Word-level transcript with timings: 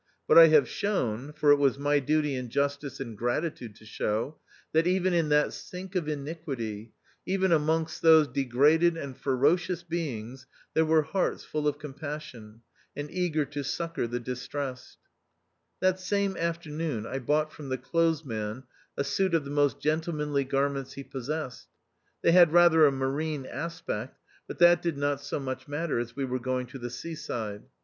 But 0.27 0.39
I 0.39 0.47
have 0.47 0.67
shown— 0.67 1.31
for 1.37 1.51
it 1.51 1.57
was 1.57 1.77
my 1.77 1.99
duty 1.99 2.33
in 2.33 2.49
justice 2.49 2.99
and 2.99 3.15
gratitude 3.15 3.75
to 3.75 3.85
show— 3.85 4.39
that 4.73 4.87
even 4.87 5.13
in 5.13 5.29
that 5.29 5.53
sink 5.53 5.93
of 5.93 6.07
iniquity, 6.07 6.91
even 7.27 7.51
amongst 7.51 8.01
those 8.01 8.27
degraded 8.27 8.97
and 8.97 9.15
ferocious 9.15 9.83
beings 9.83 10.47
there 10.73 10.85
were 10.85 11.03
hearts 11.03 11.43
full 11.43 11.67
of 11.67 11.77
compassion, 11.77 12.61
and 12.95 13.11
eager 13.11 13.45
to 13.45 13.61
succour 13.63 14.07
the 14.07 14.19
distressed. 14.19 14.97
That 15.81 15.99
same 15.99 16.35
afternoon 16.35 17.05
I 17.05 17.19
bought 17.19 17.53
from 17.53 17.69
the 17.69 17.77
clothesman 17.77 18.63
a 18.97 19.03
suit 19.03 19.35
of 19.35 19.45
the 19.45 19.51
most 19.51 19.79
gentlemanly 19.79 20.45
garments 20.45 20.93
he 20.93 21.03
possessed; 21.03 21.67
they 22.23 22.31
had 22.31 22.51
rather 22.51 22.87
a 22.87 22.91
marine 22.91 23.45
aspect, 23.45 24.19
but 24.47 24.57
that 24.57 24.81
did 24.81 24.97
not 24.97 25.21
so 25.21 25.39
much 25.39 25.67
matter, 25.67 25.99
as 25.99 26.15
we 26.15 26.25
were 26.25 26.39
going 26.39 26.65
to 26.65 26.79
the 26.79 26.89
sea 26.89 27.13
side. 27.13 27.65